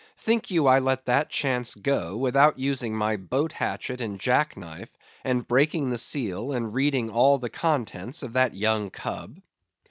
[0.17, 4.89] Think you I let that chance go, without using my boat hatchet and jack knife,
[5.23, 9.39] and breaking the seal and reading all the contents of that young cub?